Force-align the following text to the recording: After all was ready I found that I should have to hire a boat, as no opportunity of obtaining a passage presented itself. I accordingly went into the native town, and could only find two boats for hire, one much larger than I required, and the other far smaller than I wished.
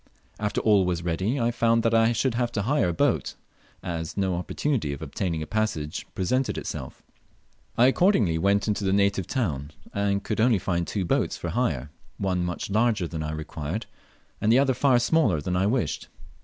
After 0.39 0.59
all 0.61 0.83
was 0.83 1.03
ready 1.03 1.39
I 1.39 1.51
found 1.51 1.83
that 1.83 1.93
I 1.93 2.11
should 2.11 2.33
have 2.33 2.51
to 2.53 2.63
hire 2.63 2.89
a 2.89 2.93
boat, 2.93 3.35
as 3.83 4.17
no 4.17 4.33
opportunity 4.33 4.93
of 4.93 5.01
obtaining 5.03 5.43
a 5.43 5.45
passage 5.45 6.07
presented 6.15 6.57
itself. 6.57 7.03
I 7.77 7.85
accordingly 7.85 8.39
went 8.39 8.67
into 8.67 8.83
the 8.83 8.93
native 8.93 9.27
town, 9.27 9.69
and 9.93 10.23
could 10.23 10.41
only 10.41 10.57
find 10.57 10.87
two 10.87 11.05
boats 11.05 11.37
for 11.37 11.49
hire, 11.49 11.91
one 12.17 12.43
much 12.43 12.71
larger 12.71 13.07
than 13.07 13.21
I 13.21 13.31
required, 13.31 13.85
and 14.41 14.51
the 14.51 14.57
other 14.57 14.73
far 14.73 14.97
smaller 14.97 15.39
than 15.39 15.55
I 15.55 15.67
wished. 15.67 16.07